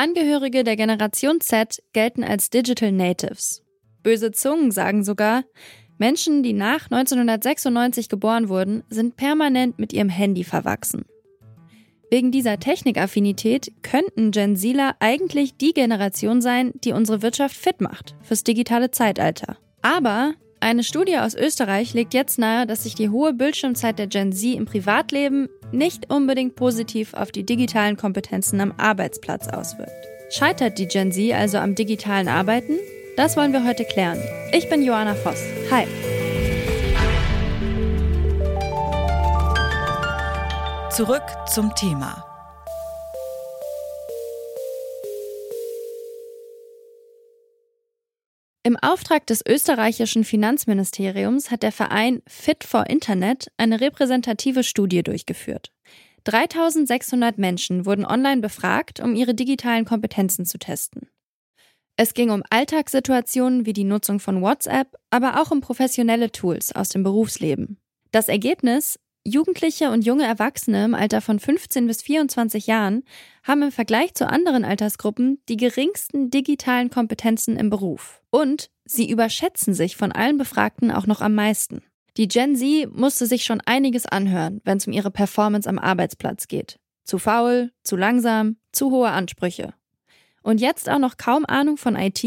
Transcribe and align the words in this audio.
Angehörige 0.00 0.64
der 0.64 0.76
Generation 0.76 1.42
Z 1.42 1.82
gelten 1.92 2.24
als 2.24 2.48
Digital 2.48 2.90
Natives. 2.90 3.62
Böse 4.02 4.32
Zungen 4.32 4.70
sagen 4.70 5.04
sogar, 5.04 5.44
Menschen, 5.98 6.42
die 6.42 6.54
nach 6.54 6.90
1996 6.90 8.08
geboren 8.08 8.48
wurden, 8.48 8.82
sind 8.88 9.16
permanent 9.16 9.78
mit 9.78 9.92
ihrem 9.92 10.08
Handy 10.08 10.42
verwachsen. 10.42 11.04
Wegen 12.10 12.32
dieser 12.32 12.58
Technikaffinität 12.58 13.72
könnten 13.82 14.30
Gen 14.30 14.56
Zler 14.56 14.96
eigentlich 15.00 15.58
die 15.58 15.74
Generation 15.74 16.40
sein, 16.40 16.72
die 16.82 16.92
unsere 16.92 17.20
Wirtschaft 17.20 17.54
fit 17.54 17.82
macht 17.82 18.14
fürs 18.22 18.42
digitale 18.42 18.90
Zeitalter. 18.90 19.58
Aber 19.82 20.32
eine 20.60 20.82
Studie 20.82 21.18
aus 21.18 21.34
Österreich 21.34 21.92
legt 21.92 22.14
jetzt 22.14 22.38
nahe, 22.38 22.66
dass 22.66 22.84
sich 22.84 22.94
die 22.94 23.10
hohe 23.10 23.34
Bildschirmzeit 23.34 23.98
der 23.98 24.06
Gen 24.06 24.32
Z 24.32 24.54
im 24.54 24.64
Privatleben 24.64 25.50
nicht 25.72 26.10
unbedingt 26.10 26.56
positiv 26.56 27.14
auf 27.14 27.32
die 27.32 27.44
digitalen 27.44 27.96
Kompetenzen 27.96 28.60
am 28.60 28.74
Arbeitsplatz 28.76 29.48
auswirkt. 29.48 29.92
Scheitert 30.30 30.78
die 30.78 30.86
Gen 30.86 31.12
Z 31.12 31.32
also 31.32 31.58
am 31.58 31.74
digitalen 31.74 32.28
Arbeiten? 32.28 32.78
Das 33.16 33.36
wollen 33.36 33.52
wir 33.52 33.66
heute 33.66 33.84
klären. 33.84 34.18
Ich 34.52 34.68
bin 34.68 34.82
Joanna 34.82 35.14
Voss. 35.14 35.42
Hi. 35.70 35.86
Zurück 40.90 41.22
zum 41.46 41.74
Thema. 41.74 42.29
Im 48.62 48.76
Auftrag 48.76 49.26
des 49.26 49.42
österreichischen 49.46 50.22
Finanzministeriums 50.22 51.50
hat 51.50 51.62
der 51.62 51.72
Verein 51.72 52.20
Fit 52.26 52.62
for 52.62 52.90
Internet 52.90 53.50
eine 53.56 53.80
repräsentative 53.80 54.64
Studie 54.64 55.02
durchgeführt. 55.02 55.72
3600 56.24 57.38
Menschen 57.38 57.86
wurden 57.86 58.04
online 58.04 58.42
befragt, 58.42 59.00
um 59.00 59.14
ihre 59.14 59.34
digitalen 59.34 59.86
Kompetenzen 59.86 60.44
zu 60.44 60.58
testen. 60.58 61.08
Es 61.96 62.12
ging 62.12 62.28
um 62.28 62.42
Alltagssituationen 62.50 63.64
wie 63.64 63.72
die 63.72 63.84
Nutzung 63.84 64.20
von 64.20 64.42
WhatsApp, 64.42 64.94
aber 65.08 65.40
auch 65.40 65.50
um 65.50 65.62
professionelle 65.62 66.30
Tools 66.30 66.74
aus 66.74 66.90
dem 66.90 67.02
Berufsleben. 67.02 67.78
Das 68.10 68.28
Ergebnis? 68.28 68.98
Jugendliche 69.24 69.90
und 69.90 70.06
junge 70.06 70.24
Erwachsene 70.24 70.84
im 70.84 70.94
Alter 70.94 71.20
von 71.20 71.38
15 71.38 71.86
bis 71.86 72.00
24 72.00 72.66
Jahren 72.66 73.04
haben 73.42 73.62
im 73.62 73.70
Vergleich 73.70 74.14
zu 74.14 74.26
anderen 74.26 74.64
Altersgruppen 74.64 75.42
die 75.48 75.58
geringsten 75.58 76.30
digitalen 76.30 76.88
Kompetenzen 76.88 77.56
im 77.56 77.68
Beruf. 77.68 78.22
Und 78.30 78.70
sie 78.86 79.10
überschätzen 79.10 79.74
sich 79.74 79.96
von 79.96 80.10
allen 80.10 80.38
Befragten 80.38 80.90
auch 80.90 81.06
noch 81.06 81.20
am 81.20 81.34
meisten. 81.34 81.82
Die 82.16 82.28
Gen 82.28 82.56
Z 82.56 82.90
musste 82.94 83.26
sich 83.26 83.44
schon 83.44 83.60
einiges 83.60 84.06
anhören, 84.06 84.62
wenn 84.64 84.78
es 84.78 84.86
um 84.86 84.92
ihre 84.92 85.10
Performance 85.10 85.68
am 85.68 85.78
Arbeitsplatz 85.78 86.48
geht. 86.48 86.78
Zu 87.04 87.18
faul, 87.18 87.72
zu 87.84 87.96
langsam, 87.96 88.56
zu 88.72 88.90
hohe 88.90 89.10
Ansprüche. 89.10 89.74
Und 90.42 90.60
jetzt 90.60 90.88
auch 90.88 90.98
noch 90.98 91.18
kaum 91.18 91.44
Ahnung 91.44 91.76
von 91.76 91.94
IT? 91.94 92.24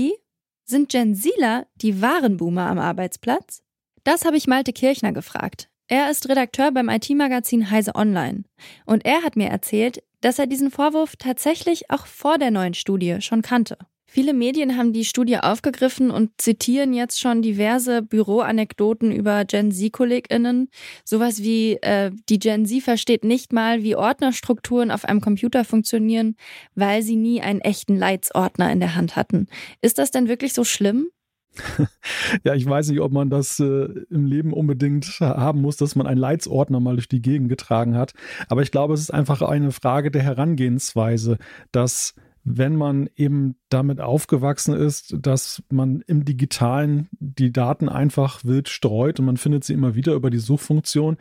Sind 0.66 0.90
Gen 0.90 1.16
Zler 1.16 1.66
die 1.76 2.02
wahren 2.02 2.38
Boomer 2.38 2.68
am 2.68 2.78
Arbeitsplatz? 2.78 3.64
Das 4.04 4.26
habe 4.26 4.38
ich 4.38 4.48
Malte 4.48 4.74
Kirchner 4.74 5.12
gefragt. 5.12 5.70
Er 5.88 6.10
ist 6.10 6.30
Redakteur 6.30 6.72
beim 6.72 6.90
IT-Magazin 6.90 7.70
Heise 7.70 7.96
Online. 7.96 8.46
Und 8.86 9.06
er 9.06 9.22
hat 9.24 9.36
mir 9.36 9.50
erzählt, 9.50 10.02
dass 10.22 10.40
er 10.40 10.48
diesen 10.48 10.72
Vorwurf 10.72 11.16
tatsächlich 11.18 11.90
auch 11.90 12.06
vor 12.06 12.38
der 12.38 12.52
neuen 12.52 12.74
Studie 12.74 13.18
schon 13.20 13.42
kannte. 13.42 13.78
Viele 14.06 14.36
Medien 14.36 14.78
haben 14.78 14.94
die 14.94 15.06
Studie 15.06 15.40
aufgegriffen 15.40 16.12
und 16.12 16.40
zitieren 16.40 16.94
jetzt 16.94 17.20
schon 17.20 17.42
diverse 17.42 18.04
Büroanekdoten 18.04 19.12
über 19.12 19.44
Gen 19.44 19.72
Z-KollegInnen. 19.72 20.70
Sowas 21.04 21.42
wie, 21.42 21.78
äh, 21.82 22.12
die 22.30 22.38
Gen 22.38 22.68
Z 22.68 22.84
versteht 22.84 23.24
nicht 23.24 23.52
mal, 23.52 23.82
wie 23.82 23.96
Ordnerstrukturen 23.96 24.92
auf 24.92 25.04
einem 25.04 25.20
Computer 25.20 25.66
funktionieren, 25.66 26.36
weil 26.76 27.02
sie 27.02 27.16
nie 27.16 27.42
einen 27.42 27.60
echten 27.60 27.98
Leitsordner 27.98 28.72
in 28.72 28.80
der 28.80 28.96
Hand 28.96 29.16
hatten. 29.16 29.48
Ist 29.82 29.98
das 29.98 30.12
denn 30.12 30.28
wirklich 30.28 30.54
so 30.54 30.64
schlimm? 30.64 31.10
Ja, 32.44 32.54
ich 32.56 32.66
weiß 32.66 32.90
nicht, 32.90 33.00
ob 33.02 33.12
man 33.12 33.30
das 33.30 33.60
äh, 33.60 33.88
im 34.10 34.26
Leben 34.26 34.54
unbedingt 34.54 35.20
haben 35.20 35.62
muss, 35.62 35.78
dass 35.78 35.96
man 35.96 36.08
einen 36.08 36.20
Leitsordner 36.20 36.80
mal 36.80 36.96
durch 36.96 37.08
die 37.08 37.22
Gegend 37.22 37.50
getragen 37.50 37.96
hat. 37.96 38.14
Aber 38.50 38.62
ich 38.62 38.72
glaube, 38.72 38.94
es 38.94 39.02
ist 39.02 39.14
einfach 39.14 39.42
eine 39.42 39.72
Frage 39.72 40.12
der 40.12 40.24
Herangehensweise, 40.24 41.38
dass 41.72 42.16
wenn 42.44 42.76
man 42.76 43.10
eben 43.16 43.56
damit 43.70 44.02
aufgewachsen 44.02 44.76
ist, 44.76 45.16
dass 45.18 45.64
man 45.70 46.02
im 46.08 46.26
digitalen 46.26 47.08
die 47.20 47.52
Daten 47.52 47.88
einfach 47.90 48.44
wild 48.44 48.70
streut 48.70 49.20
und 49.20 49.26
man 49.26 49.38
findet 49.38 49.64
sie 49.64 49.74
immer 49.74 49.96
wieder 49.96 50.14
über 50.14 50.30
die 50.30 50.40
Suchfunktion, 50.40 51.18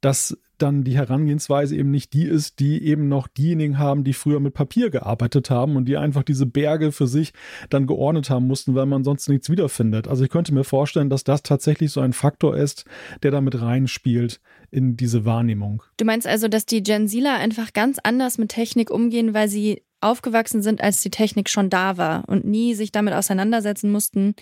dass 0.00 0.38
dann 0.58 0.84
die 0.84 0.96
Herangehensweise 0.96 1.76
eben 1.76 1.90
nicht 1.90 2.12
die 2.14 2.24
ist, 2.24 2.60
die 2.60 2.82
eben 2.82 3.08
noch 3.08 3.28
diejenigen 3.28 3.78
haben, 3.78 4.04
die 4.04 4.12
früher 4.12 4.40
mit 4.40 4.54
Papier 4.54 4.90
gearbeitet 4.90 5.50
haben 5.50 5.76
und 5.76 5.86
die 5.86 5.96
einfach 5.96 6.22
diese 6.22 6.46
Berge 6.46 6.92
für 6.92 7.06
sich 7.06 7.32
dann 7.68 7.86
geordnet 7.86 8.30
haben 8.30 8.46
mussten, 8.46 8.74
weil 8.74 8.86
man 8.86 9.04
sonst 9.04 9.28
nichts 9.28 9.50
wiederfindet. 9.50 10.08
Also 10.08 10.24
ich 10.24 10.30
könnte 10.30 10.54
mir 10.54 10.64
vorstellen, 10.64 11.10
dass 11.10 11.24
das 11.24 11.42
tatsächlich 11.42 11.90
so 11.90 12.00
ein 12.00 12.12
Faktor 12.12 12.56
ist, 12.56 12.84
der 13.22 13.30
damit 13.30 13.60
reinspielt 13.60 14.40
in 14.70 14.96
diese 14.96 15.24
Wahrnehmung. 15.24 15.82
Du 15.98 16.04
meinst 16.04 16.26
also, 16.26 16.48
dass 16.48 16.66
die 16.66 16.82
Gen 16.82 17.08
Zler 17.08 17.34
einfach 17.34 17.72
ganz 17.72 17.98
anders 18.02 18.38
mit 18.38 18.50
Technik 18.50 18.90
umgehen, 18.90 19.34
weil 19.34 19.48
sie 19.48 19.82
aufgewachsen 20.06 20.62
sind, 20.62 20.80
als 20.80 21.00
die 21.02 21.10
Technik 21.10 21.48
schon 21.48 21.70
da 21.70 21.96
war 21.96 22.24
und 22.28 22.44
nie 22.44 22.74
sich 22.74 22.92
damit 22.92 23.14
auseinandersetzen 23.14 23.90
mussten, 23.90 24.34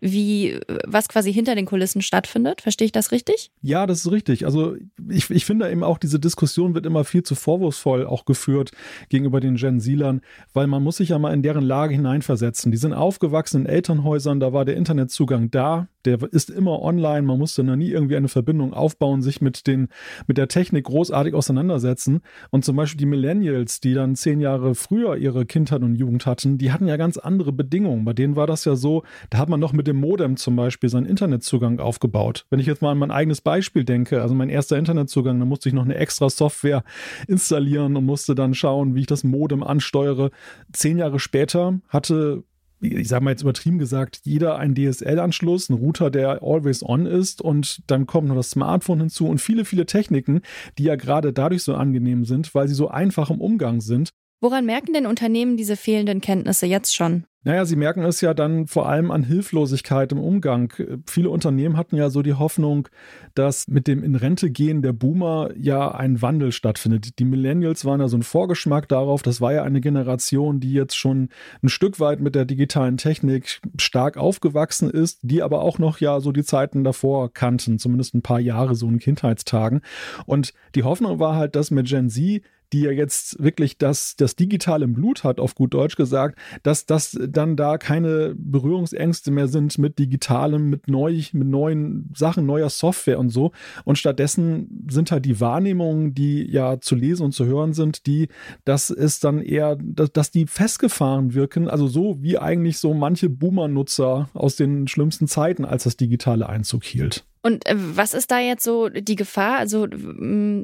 wie 0.00 0.58
was 0.84 1.08
quasi 1.08 1.32
hinter 1.32 1.54
den 1.54 1.64
Kulissen 1.64 2.02
stattfindet. 2.02 2.60
Verstehe 2.60 2.86
ich 2.86 2.92
das 2.92 3.12
richtig? 3.12 3.52
Ja, 3.62 3.86
das 3.86 4.00
ist 4.00 4.10
richtig. 4.10 4.44
Also 4.44 4.74
ich, 5.08 5.30
ich 5.30 5.44
finde 5.44 5.70
eben 5.70 5.84
auch, 5.84 5.98
diese 5.98 6.18
Diskussion 6.18 6.74
wird 6.74 6.86
immer 6.86 7.04
viel 7.04 7.22
zu 7.22 7.36
vorwurfsvoll 7.36 8.04
auch 8.04 8.24
geführt 8.24 8.72
gegenüber 9.10 9.40
den 9.40 9.54
Gen 9.54 9.78
Silern, 9.78 10.20
weil 10.52 10.66
man 10.66 10.82
muss 10.82 10.96
sich 10.96 11.10
ja 11.10 11.18
mal 11.20 11.32
in 11.32 11.42
deren 11.42 11.62
Lage 11.62 11.94
hineinversetzen. 11.94 12.72
Die 12.72 12.78
sind 12.78 12.92
aufgewachsen 12.92 13.62
in 13.62 13.66
Elternhäusern, 13.66 14.40
da 14.40 14.52
war 14.52 14.64
der 14.64 14.76
Internetzugang 14.76 15.52
da, 15.52 15.86
der 16.04 16.20
ist 16.32 16.50
immer 16.50 16.82
online, 16.82 17.22
man 17.22 17.38
musste 17.38 17.62
noch 17.62 17.76
nie 17.76 17.90
irgendwie 17.90 18.16
eine 18.16 18.28
Verbindung 18.28 18.74
aufbauen, 18.74 19.22
sich 19.22 19.40
mit, 19.40 19.66
den, 19.68 19.88
mit 20.26 20.36
der 20.36 20.48
Technik 20.48 20.84
großartig 20.84 21.34
auseinandersetzen. 21.34 22.22
Und 22.50 22.64
zum 22.64 22.76
Beispiel 22.76 22.98
die 22.98 23.06
Millennials, 23.06 23.80
die 23.80 23.94
dann 23.94 24.16
zehn 24.16 24.40
Jahre 24.40 24.74
früher 24.74 25.11
ihre 25.16 25.46
Kindheit 25.46 25.82
und 25.82 25.94
Jugend 25.94 26.26
hatten, 26.26 26.58
die 26.58 26.72
hatten 26.72 26.86
ja 26.86 26.96
ganz 26.96 27.16
andere 27.16 27.52
Bedingungen. 27.52 28.04
Bei 28.04 28.12
denen 28.12 28.36
war 28.36 28.46
das 28.46 28.64
ja 28.64 28.76
so, 28.76 29.02
da 29.30 29.38
hat 29.38 29.48
man 29.48 29.60
noch 29.60 29.72
mit 29.72 29.86
dem 29.86 29.96
Modem 29.96 30.36
zum 30.36 30.56
Beispiel 30.56 30.88
seinen 30.88 31.06
Internetzugang 31.06 31.80
aufgebaut. 31.80 32.46
Wenn 32.50 32.60
ich 32.60 32.66
jetzt 32.66 32.82
mal 32.82 32.90
an 32.90 32.98
mein 32.98 33.10
eigenes 33.10 33.40
Beispiel 33.40 33.84
denke, 33.84 34.22
also 34.22 34.34
mein 34.34 34.48
erster 34.48 34.78
Internetzugang, 34.78 35.38
da 35.38 35.44
musste 35.44 35.68
ich 35.68 35.74
noch 35.74 35.84
eine 35.84 35.96
extra 35.96 36.30
Software 36.30 36.84
installieren 37.26 37.96
und 37.96 38.04
musste 38.04 38.34
dann 38.34 38.54
schauen, 38.54 38.94
wie 38.94 39.00
ich 39.00 39.06
das 39.06 39.24
Modem 39.24 39.62
ansteuere. 39.62 40.30
Zehn 40.72 40.98
Jahre 40.98 41.18
später 41.18 41.80
hatte 41.88 42.44
ich 42.82 43.08
sage 43.08 43.24
mal 43.24 43.30
jetzt 43.30 43.42
übertrieben 43.42 43.78
gesagt, 43.78 44.20
jeder 44.24 44.58
einen 44.58 44.74
DSL-Anschluss, 44.74 45.70
ein 45.70 45.74
Router, 45.74 46.10
der 46.10 46.42
always 46.42 46.82
on 46.82 47.06
ist 47.06 47.40
und 47.40 47.82
dann 47.86 48.06
kommt 48.06 48.28
noch 48.28 48.34
das 48.34 48.50
Smartphone 48.50 49.00
hinzu 49.00 49.28
und 49.28 49.40
viele, 49.40 49.64
viele 49.64 49.86
Techniken, 49.86 50.40
die 50.78 50.84
ja 50.84 50.96
gerade 50.96 51.32
dadurch 51.32 51.62
so 51.62 51.74
angenehm 51.74 52.24
sind, 52.24 52.54
weil 52.54 52.66
sie 52.68 52.74
so 52.74 52.88
einfach 52.88 53.30
im 53.30 53.40
Umgang 53.40 53.80
sind. 53.80 54.10
Woran 54.42 54.66
merken 54.66 54.92
denn 54.92 55.06
Unternehmen 55.06 55.56
diese 55.56 55.76
fehlenden 55.76 56.20
Kenntnisse 56.20 56.66
jetzt 56.66 56.96
schon? 56.96 57.26
Naja, 57.44 57.64
Sie 57.64 57.76
merken 57.76 58.02
es 58.02 58.20
ja 58.20 58.34
dann 58.34 58.66
vor 58.66 58.88
allem 58.88 59.12
an 59.12 59.22
Hilflosigkeit 59.22 60.10
im 60.10 60.18
Umgang. 60.18 60.72
Viele 61.08 61.30
Unternehmen 61.30 61.76
hatten 61.76 61.94
ja 61.94 62.10
so 62.10 62.22
die 62.22 62.34
Hoffnung, 62.34 62.88
dass 63.34 63.68
mit 63.68 63.86
dem 63.86 64.02
in 64.02 64.16
Rente 64.16 64.50
gehen 64.50 64.82
der 64.82 64.92
Boomer 64.92 65.50
ja 65.56 65.92
ein 65.92 66.22
Wandel 66.22 66.50
stattfindet. 66.50 67.20
Die 67.20 67.24
Millennials 67.24 67.84
waren 67.84 68.00
ja 68.00 68.08
so 68.08 68.16
ein 68.16 68.24
Vorgeschmack 68.24 68.88
darauf. 68.88 69.22
Das 69.22 69.40
war 69.40 69.52
ja 69.52 69.62
eine 69.62 69.80
Generation, 69.80 70.58
die 70.58 70.72
jetzt 70.72 70.96
schon 70.96 71.28
ein 71.62 71.68
Stück 71.68 72.00
weit 72.00 72.18
mit 72.18 72.34
der 72.34 72.44
digitalen 72.44 72.96
Technik 72.96 73.60
stark 73.78 74.16
aufgewachsen 74.16 74.90
ist, 74.90 75.20
die 75.22 75.42
aber 75.42 75.62
auch 75.62 75.78
noch 75.78 76.00
ja 76.00 76.18
so 76.18 76.32
die 76.32 76.44
Zeiten 76.44 76.82
davor 76.82 77.32
kannten, 77.32 77.78
zumindest 77.78 78.14
ein 78.14 78.22
paar 78.22 78.40
Jahre 78.40 78.74
so 78.74 78.88
in 78.88 78.98
Kindheitstagen. 78.98 79.82
Und 80.26 80.52
die 80.74 80.82
Hoffnung 80.82 81.20
war 81.20 81.36
halt, 81.36 81.54
dass 81.54 81.70
mit 81.70 81.86
Gen 81.86 82.10
Z 82.10 82.42
die 82.72 82.80
ja 82.80 82.90
jetzt 82.90 83.42
wirklich 83.42 83.78
das, 83.78 84.16
das 84.16 84.36
Digital 84.36 84.82
im 84.82 84.94
Blut 84.94 85.24
hat, 85.24 85.40
auf 85.40 85.54
gut 85.54 85.74
Deutsch 85.74 85.96
gesagt, 85.96 86.38
dass 86.62 86.86
das 86.86 87.18
dann 87.28 87.56
da 87.56 87.78
keine 87.78 88.34
Berührungsängste 88.36 89.30
mehr 89.30 89.48
sind 89.48 89.78
mit 89.78 89.98
Digitalem, 89.98 90.70
mit, 90.70 90.88
neu, 90.88 91.22
mit 91.32 91.48
neuen 91.48 92.10
Sachen, 92.14 92.46
neuer 92.46 92.70
Software 92.70 93.18
und 93.18 93.30
so. 93.30 93.52
Und 93.84 93.98
stattdessen 93.98 94.86
sind 94.88 95.10
halt 95.10 95.24
die 95.24 95.40
Wahrnehmungen, 95.40 96.14
die 96.14 96.50
ja 96.50 96.80
zu 96.80 96.94
lesen 96.94 97.24
und 97.24 97.32
zu 97.32 97.44
hören 97.44 97.72
sind, 97.74 98.06
die, 98.06 98.28
dass 98.64 98.90
es 98.90 99.20
dann 99.20 99.40
eher, 99.40 99.76
dass, 99.76 100.12
dass 100.12 100.30
die 100.30 100.46
festgefahren 100.46 101.34
wirken, 101.34 101.68
also 101.68 101.86
so 101.86 102.22
wie 102.22 102.38
eigentlich 102.38 102.78
so 102.78 102.94
manche 102.94 103.28
Boomer-Nutzer 103.28 104.30
aus 104.32 104.56
den 104.56 104.88
schlimmsten 104.88 105.26
Zeiten, 105.26 105.64
als 105.64 105.84
das 105.84 105.96
digitale 105.96 106.48
Einzug 106.48 106.84
hielt. 106.84 107.24
Und 107.42 107.66
äh, 107.66 107.74
was 107.76 108.14
ist 108.14 108.30
da 108.30 108.38
jetzt 108.38 108.64
so 108.64 108.88
die 108.88 109.16
Gefahr? 109.16 109.58
Also 109.58 109.86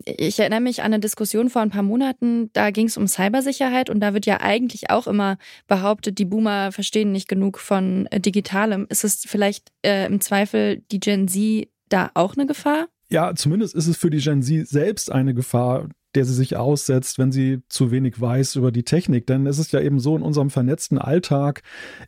ich 0.04 0.38
erinnere 0.38 0.60
mich 0.60 0.80
an 0.80 0.86
eine 0.86 1.00
Diskussion 1.00 1.50
vor 1.50 1.62
ein 1.62 1.70
paar 1.70 1.82
Monaten, 1.82 2.50
da 2.52 2.70
ging 2.70 2.86
es 2.86 2.96
um 2.96 3.08
Cybersicherheit 3.08 3.90
und 3.90 4.00
da 4.00 4.14
wird 4.14 4.26
ja 4.26 4.40
eigentlich 4.40 4.90
auch 4.90 5.06
immer 5.06 5.38
behauptet, 5.66 6.19
die 6.19 6.25
Boomer 6.25 6.72
verstehen 6.72 7.12
nicht 7.12 7.28
genug 7.28 7.58
von 7.58 8.06
äh, 8.06 8.20
Digitalem. 8.20 8.86
Ist 8.88 9.04
es 9.04 9.22
vielleicht 9.26 9.72
äh, 9.84 10.06
im 10.06 10.20
Zweifel 10.20 10.82
die 10.92 11.00
Gen 11.00 11.28
Z 11.28 11.69
da 11.88 12.10
auch 12.14 12.36
eine 12.36 12.46
Gefahr? 12.46 12.86
Ja, 13.10 13.34
zumindest 13.34 13.75
ist 13.75 13.86
es 13.86 13.96
für 13.96 14.10
die 14.10 14.19
Gen 14.19 14.42
Z 14.42 14.69
selbst 14.69 15.10
eine 15.10 15.34
Gefahr, 15.34 15.88
der 16.14 16.25
sie 16.25 16.34
sich 16.34 16.56
aussetzt, 16.56 17.19
wenn 17.19 17.32
sie 17.32 17.60
zu 17.69 17.90
wenig 17.90 18.19
weiß 18.19 18.56
über 18.56 18.72
die 18.72 18.82
Technik. 18.82 19.26
Denn 19.26 19.46
es 19.46 19.58
ist 19.58 19.72
ja 19.72 19.81
eben 19.81 20.00
so, 20.00 20.16
in 20.16 20.22
unserem 20.22 20.49
vernetzten 20.49 20.99
Alltag 20.99 21.62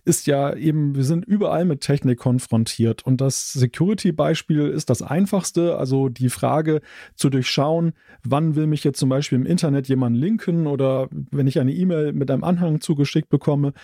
ist 0.04 0.26
ja 0.26 0.54
eben, 0.54 0.94
wir 0.94 1.04
sind 1.04 1.24
überall 1.26 1.66
mit 1.66 1.82
Technik 1.82 2.18
konfrontiert. 2.18 3.04
Und 3.04 3.20
das 3.20 3.52
Security-Beispiel 3.52 4.68
ist 4.68 4.88
das 4.88 5.02
einfachste. 5.02 5.76
Also 5.76 6.08
die 6.08 6.30
Frage 6.30 6.80
zu 7.14 7.28
durchschauen, 7.28 7.92
wann 8.24 8.56
will 8.56 8.66
mich 8.66 8.84
jetzt 8.84 8.98
zum 8.98 9.10
Beispiel 9.10 9.36
im 9.36 9.46
Internet 9.46 9.88
jemand 9.88 10.16
linken 10.16 10.66
oder 10.66 11.08
wenn 11.30 11.46
ich 11.46 11.60
eine 11.60 11.72
E-Mail 11.72 12.14
mit 12.14 12.30
einem 12.30 12.42
Anhang 12.42 12.80
zugeschickt 12.80 13.28
bekomme. 13.28 13.74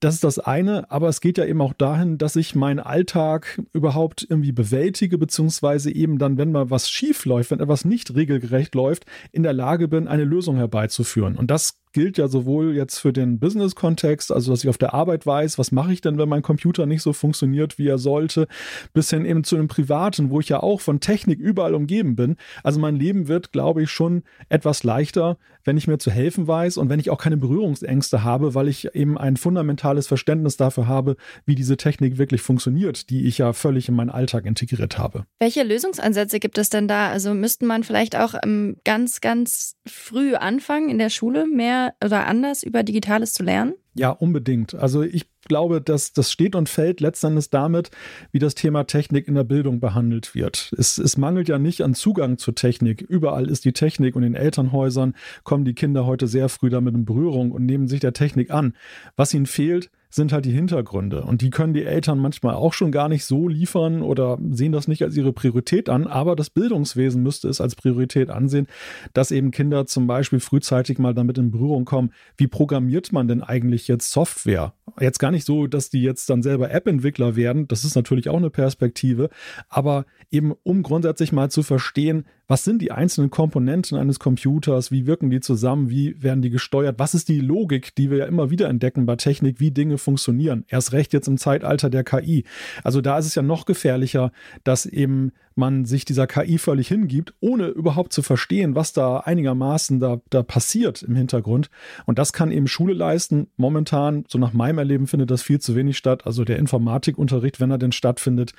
Das 0.00 0.14
ist 0.14 0.24
das 0.24 0.38
eine. 0.38 0.90
Aber 0.90 1.08
es 1.08 1.20
geht 1.20 1.36
ja 1.36 1.44
eben 1.44 1.60
auch 1.60 1.74
dahin, 1.74 2.16
dass 2.16 2.34
ich 2.36 2.54
meinen 2.54 2.80
Alltag 2.80 3.60
überhaupt 3.74 4.26
irgendwie 4.28 4.52
bewältige, 4.52 5.18
beziehungsweise 5.18 5.92
eben 5.94 6.18
dann, 6.18 6.38
wenn 6.38 6.50
mal 6.50 6.70
was 6.70 6.88
schief 6.88 7.26
läuft, 7.26 7.50
wenn 7.50 7.60
etwas 7.60 7.84
nicht 7.84 8.14
regelgerecht 8.14 8.74
läuft, 8.74 9.04
in 9.32 9.42
der 9.42 9.49
Lage 9.52 9.88
bin, 9.88 10.08
eine 10.08 10.24
Lösung 10.24 10.56
herbeizuführen. 10.56 11.36
Und 11.36 11.50
das 11.50 11.79
gilt 11.92 12.18
ja 12.18 12.28
sowohl 12.28 12.74
jetzt 12.74 12.98
für 12.98 13.12
den 13.12 13.38
Business-Kontext, 13.38 14.32
also 14.32 14.52
dass 14.52 14.62
ich 14.62 14.70
auf 14.70 14.78
der 14.78 14.94
Arbeit 14.94 15.26
weiß, 15.26 15.58
was 15.58 15.72
mache 15.72 15.92
ich 15.92 16.00
denn, 16.00 16.18
wenn 16.18 16.28
mein 16.28 16.42
Computer 16.42 16.86
nicht 16.86 17.02
so 17.02 17.12
funktioniert, 17.12 17.78
wie 17.78 17.88
er 17.88 17.98
sollte, 17.98 18.46
bis 18.92 19.10
hin 19.10 19.24
eben 19.24 19.44
zu 19.44 19.56
einem 19.56 19.68
privaten, 19.68 20.30
wo 20.30 20.40
ich 20.40 20.48
ja 20.48 20.62
auch 20.62 20.80
von 20.80 21.00
Technik 21.00 21.38
überall 21.38 21.74
umgeben 21.74 22.16
bin. 22.16 22.36
Also 22.62 22.80
mein 22.80 22.96
Leben 22.96 23.28
wird, 23.28 23.52
glaube 23.52 23.82
ich, 23.82 23.90
schon 23.90 24.22
etwas 24.48 24.84
leichter, 24.84 25.38
wenn 25.64 25.76
ich 25.76 25.86
mir 25.86 25.98
zu 25.98 26.10
helfen 26.10 26.46
weiß 26.46 26.76
und 26.76 26.88
wenn 26.88 27.00
ich 27.00 27.10
auch 27.10 27.18
keine 27.18 27.36
Berührungsängste 27.36 28.24
habe, 28.24 28.54
weil 28.54 28.68
ich 28.68 28.94
eben 28.94 29.18
ein 29.18 29.36
fundamentales 29.36 30.06
Verständnis 30.06 30.56
dafür 30.56 30.86
habe, 30.86 31.16
wie 31.44 31.54
diese 31.54 31.76
Technik 31.76 32.18
wirklich 32.18 32.42
funktioniert, 32.42 33.10
die 33.10 33.26
ich 33.26 33.38
ja 33.38 33.52
völlig 33.52 33.88
in 33.88 33.94
meinen 33.94 34.10
Alltag 34.10 34.46
integriert 34.46 34.98
habe. 34.98 35.24
Welche 35.38 35.62
Lösungsansätze 35.62 36.40
gibt 36.40 36.58
es 36.58 36.70
denn 36.70 36.88
da? 36.88 37.08
Also 37.08 37.34
müsste 37.34 37.66
man 37.66 37.84
vielleicht 37.84 38.16
auch 38.16 38.34
ähm, 38.42 38.76
ganz, 38.84 39.20
ganz 39.20 39.76
früh 39.86 40.34
anfangen 40.34 40.88
in 40.88 40.98
der 40.98 41.10
Schule, 41.10 41.46
mehr 41.46 41.79
oder 42.04 42.26
anders 42.26 42.62
über 42.62 42.82
Digitales 42.82 43.32
zu 43.32 43.42
lernen? 43.42 43.74
Ja, 43.94 44.10
unbedingt. 44.10 44.74
Also 44.74 45.02
ich 45.02 45.26
glaube, 45.50 45.80
dass 45.80 46.12
das 46.12 46.30
steht 46.30 46.54
und 46.54 46.68
fällt 46.68 47.00
letztendlich 47.00 47.50
damit, 47.50 47.90
wie 48.30 48.38
das 48.38 48.54
Thema 48.54 48.84
Technik 48.84 49.26
in 49.26 49.34
der 49.34 49.42
Bildung 49.42 49.80
behandelt 49.80 50.32
wird. 50.32 50.72
Es, 50.78 50.96
es 50.96 51.16
mangelt 51.16 51.48
ja 51.48 51.58
nicht 51.58 51.82
an 51.82 51.94
Zugang 51.94 52.38
zur 52.38 52.54
Technik. 52.54 53.02
Überall 53.02 53.50
ist 53.50 53.64
die 53.64 53.72
Technik 53.72 54.14
und 54.14 54.22
in 54.22 54.34
Elternhäusern 54.34 55.14
kommen 55.42 55.64
die 55.64 55.74
Kinder 55.74 56.06
heute 56.06 56.28
sehr 56.28 56.48
früh 56.48 56.70
damit 56.70 56.94
in 56.94 57.04
Berührung 57.04 57.50
und 57.50 57.66
nehmen 57.66 57.88
sich 57.88 57.98
der 57.98 58.12
Technik 58.12 58.52
an. 58.52 58.74
Was 59.16 59.34
ihnen 59.34 59.46
fehlt, 59.46 59.90
sind 60.10 60.32
halt 60.32 60.44
die 60.44 60.52
Hintergründe. 60.52 61.22
Und 61.22 61.40
die 61.40 61.50
können 61.50 61.72
die 61.72 61.84
Eltern 61.84 62.18
manchmal 62.18 62.54
auch 62.56 62.72
schon 62.72 62.90
gar 62.90 63.08
nicht 63.08 63.24
so 63.24 63.46
liefern 63.46 64.02
oder 64.02 64.38
sehen 64.50 64.72
das 64.72 64.88
nicht 64.88 65.02
als 65.04 65.16
ihre 65.16 65.32
Priorität 65.32 65.88
an. 65.88 66.08
Aber 66.08 66.34
das 66.34 66.50
Bildungswesen 66.50 67.22
müsste 67.22 67.48
es 67.48 67.60
als 67.60 67.76
Priorität 67.76 68.28
ansehen, 68.28 68.66
dass 69.12 69.30
eben 69.30 69.52
Kinder 69.52 69.86
zum 69.86 70.08
Beispiel 70.08 70.40
frühzeitig 70.40 70.98
mal 70.98 71.14
damit 71.14 71.38
in 71.38 71.52
Berührung 71.52 71.84
kommen. 71.84 72.12
Wie 72.36 72.48
programmiert 72.48 73.12
man 73.12 73.28
denn 73.28 73.42
eigentlich 73.42 73.86
jetzt 73.86 74.10
Software? 74.10 74.74
Jetzt 74.98 75.20
gar 75.20 75.30
nicht 75.30 75.39
so, 75.44 75.66
dass 75.66 75.90
die 75.90 76.02
jetzt 76.02 76.30
dann 76.30 76.42
selber 76.42 76.70
App-Entwickler 76.70 77.36
werden. 77.36 77.68
Das 77.68 77.84
ist 77.84 77.94
natürlich 77.94 78.28
auch 78.28 78.36
eine 78.36 78.50
Perspektive. 78.50 79.30
Aber 79.68 80.06
eben 80.30 80.54
um 80.62 80.82
grundsätzlich 80.82 81.32
mal 81.32 81.50
zu 81.50 81.62
verstehen, 81.62 82.26
was 82.50 82.64
sind 82.64 82.82
die 82.82 82.90
einzelnen 82.90 83.30
Komponenten 83.30 83.96
eines 83.96 84.18
Computers, 84.18 84.90
wie 84.90 85.06
wirken 85.06 85.30
die 85.30 85.38
zusammen, 85.38 85.88
wie 85.88 86.20
werden 86.20 86.42
die 86.42 86.50
gesteuert, 86.50 86.98
was 86.98 87.14
ist 87.14 87.28
die 87.28 87.38
Logik, 87.38 87.94
die 87.94 88.10
wir 88.10 88.18
ja 88.18 88.24
immer 88.24 88.50
wieder 88.50 88.68
entdecken 88.68 89.06
bei 89.06 89.14
Technik, 89.14 89.60
wie 89.60 89.70
Dinge 89.70 89.98
funktionieren. 89.98 90.64
Erst 90.66 90.92
recht 90.92 91.12
jetzt 91.12 91.28
im 91.28 91.38
Zeitalter 91.38 91.90
der 91.90 92.02
KI. 92.02 92.42
Also 92.82 93.00
da 93.00 93.18
ist 93.18 93.26
es 93.26 93.36
ja 93.36 93.42
noch 93.42 93.66
gefährlicher, 93.66 94.32
dass 94.64 94.84
eben 94.84 95.30
man 95.54 95.84
sich 95.84 96.04
dieser 96.04 96.26
KI 96.26 96.58
völlig 96.58 96.88
hingibt, 96.88 97.34
ohne 97.38 97.68
überhaupt 97.68 98.12
zu 98.12 98.20
verstehen, 98.20 98.74
was 98.74 98.92
da 98.92 99.18
einigermaßen 99.18 100.00
da, 100.00 100.20
da 100.30 100.42
passiert 100.42 101.04
im 101.04 101.14
Hintergrund. 101.14 101.70
Und 102.04 102.18
das 102.18 102.32
kann 102.32 102.50
eben 102.50 102.66
Schule 102.66 102.94
leisten. 102.94 103.46
Momentan, 103.58 104.24
so 104.26 104.38
nach 104.38 104.52
meinem 104.52 104.78
Erleben, 104.78 105.06
findet 105.06 105.30
das 105.30 105.42
viel 105.42 105.60
zu 105.60 105.76
wenig 105.76 105.96
statt. 105.96 106.26
Also 106.26 106.42
der 106.42 106.58
Informatikunterricht, 106.58 107.60
wenn 107.60 107.70
er 107.70 107.78
denn 107.78 107.92
stattfindet, 107.92 108.54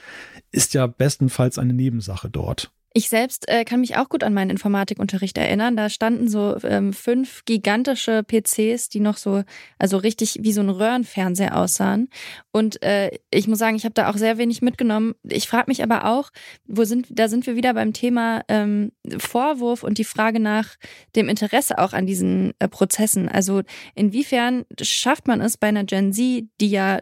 ist 0.54 0.74
ja 0.74 0.88
bestenfalls 0.88 1.58
eine 1.58 1.74
Nebensache 1.74 2.30
dort. 2.30 2.72
Ich 2.94 3.08
selbst 3.08 3.48
äh, 3.48 3.64
kann 3.64 3.80
mich 3.80 3.96
auch 3.96 4.10
gut 4.10 4.22
an 4.24 4.34
meinen 4.34 4.50
Informatikunterricht 4.50 5.38
erinnern. 5.38 5.78
Da 5.78 5.90
standen 5.90 6.28
so 6.28 6.58
ähm, 6.64 6.92
fünf 6.92 7.46
gigantische 7.46 8.22
PCs, 8.24 8.90
die 8.90 9.00
noch 9.00 9.16
so, 9.16 9.44
also 9.80 9.96
richtig 9.96 10.40
wie 10.42 10.52
so 10.52 10.60
ein 10.60 10.70
Röhrenfernseher 10.70 11.58
aussahen. 11.58 12.10
Und 12.52 12.84
äh, 12.84 13.12
ich 13.30 13.48
muss 13.48 13.60
sagen, 13.60 13.78
ich 13.78 13.86
habe 13.86 13.94
da 13.94 14.10
auch 14.10 14.18
sehr 14.18 14.38
wenig 14.38 14.62
mitgenommen. 14.62 15.16
Ich 15.24 15.48
frage 15.48 15.66
mich 15.68 15.84
aber 15.84 16.06
auch, 16.06 16.32
wo 16.68 16.84
sind, 16.84 17.08
da 17.10 17.30
sind 17.30 17.48
wir 17.48 17.56
wieder 17.56 17.74
beim 17.74 17.94
Thema 17.94 18.44
ähm, 18.50 18.92
Vorwurf 19.18 19.84
und 19.84 19.98
die 19.98 20.04
Frage 20.04 20.42
nach 20.42 20.76
dem 21.16 21.30
Interesse 21.30 21.78
auch 21.78 21.94
an 21.94 22.06
diesen 22.06 22.54
äh, 22.60 22.68
Prozessen. 22.68 23.30
Also 23.30 23.62
inwiefern 23.96 24.66
schafft 24.82 25.28
man 25.28 25.40
es 25.40 25.56
bei 25.56 25.68
einer 25.68 25.86
Gen 25.86 26.12
Z, 26.12 26.46
die 26.60 26.70
ja, 26.70 27.00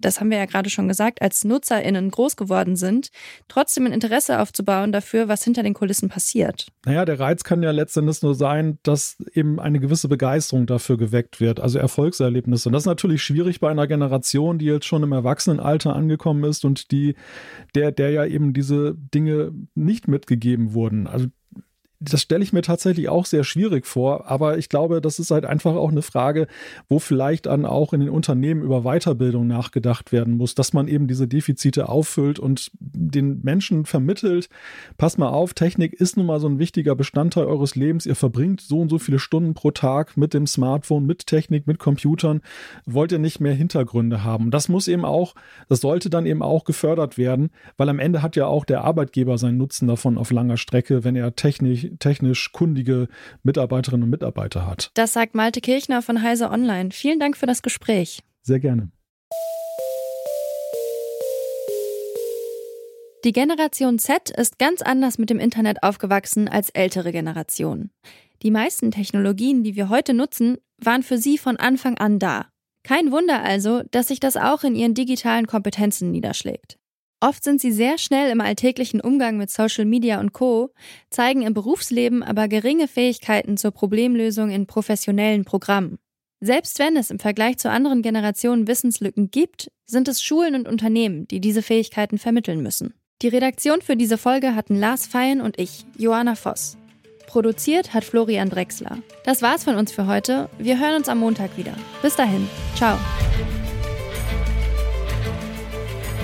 das 0.00 0.20
haben 0.20 0.30
wir 0.30 0.38
ja 0.38 0.46
gerade 0.46 0.70
schon 0.70 0.88
gesagt, 0.88 1.22
als 1.22 1.44
NutzerInnen 1.44 2.10
groß 2.10 2.36
geworden 2.36 2.76
sind, 2.76 3.10
trotzdem 3.48 3.86
ein 3.86 3.92
Interesse 3.92 4.40
aufzubauen 4.40 4.92
dafür, 4.92 5.28
was 5.28 5.44
hinter 5.44 5.62
den 5.62 5.74
Kulissen 5.74 6.08
passiert. 6.08 6.68
Naja, 6.84 7.04
der 7.04 7.20
Reiz 7.20 7.44
kann 7.44 7.62
ja 7.62 7.70
letztendlich 7.70 8.22
nur 8.22 8.34
sein, 8.34 8.78
dass 8.82 9.16
eben 9.34 9.60
eine 9.60 9.80
gewisse 9.80 10.08
Begeisterung 10.08 10.66
dafür 10.66 10.96
geweckt 10.96 11.40
wird, 11.40 11.60
also 11.60 11.78
Erfolgserlebnisse. 11.78 12.68
Und 12.68 12.72
das 12.72 12.82
ist 12.82 12.86
natürlich 12.86 13.22
schwierig 13.22 13.60
bei 13.60 13.70
einer 13.70 13.86
Generation, 13.86 14.58
die 14.58 14.66
jetzt 14.66 14.86
schon 14.86 15.02
im 15.02 15.12
Erwachsenenalter 15.12 15.94
angekommen 15.94 16.44
ist 16.44 16.64
und 16.64 16.90
die, 16.90 17.14
der, 17.74 17.92
der 17.92 18.10
ja 18.10 18.24
eben 18.24 18.52
diese 18.52 18.94
Dinge 18.94 19.52
nicht 19.74 20.08
mitgegeben 20.08 20.74
wurden. 20.74 21.06
Also 21.06 21.26
das 22.00 22.22
stelle 22.22 22.44
ich 22.44 22.52
mir 22.52 22.62
tatsächlich 22.62 23.08
auch 23.08 23.26
sehr 23.26 23.42
schwierig 23.42 23.86
vor, 23.86 24.30
aber 24.30 24.56
ich 24.56 24.68
glaube, 24.68 25.00
das 25.00 25.18
ist 25.18 25.32
halt 25.32 25.44
einfach 25.44 25.74
auch 25.74 25.90
eine 25.90 26.02
Frage, 26.02 26.46
wo 26.88 27.00
vielleicht 27.00 27.46
dann 27.46 27.64
auch 27.64 27.92
in 27.92 28.00
den 28.00 28.10
Unternehmen 28.10 28.62
über 28.62 28.82
Weiterbildung 28.82 29.48
nachgedacht 29.48 30.12
werden 30.12 30.36
muss, 30.36 30.54
dass 30.54 30.72
man 30.72 30.86
eben 30.86 31.08
diese 31.08 31.26
Defizite 31.26 31.88
auffüllt 31.88 32.38
und 32.38 32.70
den 32.78 33.40
Menschen 33.42 33.84
vermittelt, 33.84 34.48
pass 34.96 35.18
mal 35.18 35.28
auf, 35.28 35.54
Technik 35.54 35.92
ist 35.92 36.16
nun 36.16 36.26
mal 36.26 36.38
so 36.38 36.48
ein 36.48 36.60
wichtiger 36.60 36.94
Bestandteil 36.94 37.46
eures 37.46 37.74
Lebens, 37.74 38.06
ihr 38.06 38.14
verbringt 38.14 38.60
so 38.60 38.80
und 38.80 38.90
so 38.90 38.98
viele 38.98 39.18
Stunden 39.18 39.54
pro 39.54 39.72
Tag 39.72 40.16
mit 40.16 40.34
dem 40.34 40.46
Smartphone, 40.46 41.04
mit 41.04 41.26
Technik, 41.26 41.66
mit 41.66 41.80
Computern, 41.80 42.42
wollt 42.86 43.10
ihr 43.10 43.18
nicht 43.18 43.40
mehr 43.40 43.54
Hintergründe 43.54 44.22
haben. 44.22 44.52
Das 44.52 44.68
muss 44.68 44.86
eben 44.86 45.04
auch, 45.04 45.34
das 45.68 45.80
sollte 45.80 46.10
dann 46.10 46.26
eben 46.26 46.42
auch 46.42 46.62
gefördert 46.62 47.18
werden, 47.18 47.50
weil 47.76 47.88
am 47.88 47.98
Ende 47.98 48.22
hat 48.22 48.36
ja 48.36 48.46
auch 48.46 48.64
der 48.64 48.84
Arbeitgeber 48.84 49.36
seinen 49.36 49.58
Nutzen 49.58 49.88
davon 49.88 50.16
auf 50.16 50.30
langer 50.30 50.56
Strecke, 50.56 51.02
wenn 51.02 51.16
er 51.16 51.34
Technik 51.34 51.87
technisch 51.98 52.52
kundige 52.52 53.08
Mitarbeiterinnen 53.42 54.04
und 54.04 54.10
Mitarbeiter 54.10 54.66
hat. 54.66 54.90
Das 54.94 55.12
sagt 55.12 55.34
Malte 55.34 55.60
Kirchner 55.60 56.02
von 56.02 56.22
Heise 56.22 56.50
Online. 56.50 56.90
Vielen 56.90 57.20
Dank 57.20 57.36
für 57.36 57.46
das 57.46 57.62
Gespräch. 57.62 58.20
Sehr 58.42 58.60
gerne. 58.60 58.90
Die 63.24 63.32
Generation 63.32 63.98
Z 63.98 64.30
ist 64.30 64.58
ganz 64.58 64.80
anders 64.80 65.18
mit 65.18 65.28
dem 65.28 65.40
Internet 65.40 65.82
aufgewachsen 65.82 66.48
als 66.48 66.70
ältere 66.70 67.10
Generationen. 67.10 67.90
Die 68.42 68.52
meisten 68.52 68.92
Technologien, 68.92 69.64
die 69.64 69.74
wir 69.74 69.88
heute 69.88 70.14
nutzen, 70.14 70.58
waren 70.80 71.02
für 71.02 71.18
sie 71.18 71.36
von 71.36 71.56
Anfang 71.56 71.98
an 71.98 72.20
da. 72.20 72.46
Kein 72.84 73.10
Wunder 73.10 73.42
also, 73.42 73.82
dass 73.90 74.08
sich 74.08 74.20
das 74.20 74.36
auch 74.36 74.62
in 74.62 74.76
ihren 74.76 74.94
digitalen 74.94 75.48
Kompetenzen 75.48 76.12
niederschlägt. 76.12 76.78
Oft 77.20 77.42
sind 77.42 77.60
sie 77.60 77.72
sehr 77.72 77.98
schnell 77.98 78.30
im 78.30 78.40
alltäglichen 78.40 79.00
Umgang 79.00 79.38
mit 79.38 79.50
Social 79.50 79.84
Media 79.84 80.20
und 80.20 80.32
Co, 80.32 80.70
zeigen 81.10 81.42
im 81.42 81.52
Berufsleben 81.52 82.22
aber 82.22 82.46
geringe 82.46 82.86
Fähigkeiten 82.86 83.56
zur 83.56 83.72
Problemlösung 83.72 84.50
in 84.50 84.66
professionellen 84.66 85.44
Programmen. 85.44 85.98
Selbst 86.40 86.78
wenn 86.78 86.96
es 86.96 87.10
im 87.10 87.18
Vergleich 87.18 87.58
zu 87.58 87.70
anderen 87.70 88.02
Generationen 88.02 88.68
Wissenslücken 88.68 89.32
gibt, 89.32 89.72
sind 89.86 90.06
es 90.06 90.22
Schulen 90.22 90.54
und 90.54 90.68
Unternehmen, 90.68 91.26
die 91.26 91.40
diese 91.40 91.62
Fähigkeiten 91.62 92.18
vermitteln 92.18 92.62
müssen. 92.62 92.94
Die 93.22 93.28
Redaktion 93.28 93.82
für 93.82 93.96
diese 93.96 94.18
Folge 94.18 94.54
hatten 94.54 94.76
Lars 94.76 95.08
Feyen 95.08 95.40
und 95.40 95.58
ich, 95.58 95.84
Joanna 95.96 96.36
Voss. 96.36 96.76
Produziert 97.26 97.92
hat 97.92 98.04
Florian 98.04 98.48
Drexler. 98.48 98.98
Das 99.24 99.42
war's 99.42 99.64
von 99.64 99.74
uns 99.74 99.90
für 99.90 100.06
heute. 100.06 100.48
Wir 100.58 100.78
hören 100.78 100.94
uns 100.94 101.08
am 101.08 101.18
Montag 101.18 101.58
wieder. 101.58 101.74
Bis 102.00 102.14
dahin. 102.14 102.48
Ciao. 102.76 102.96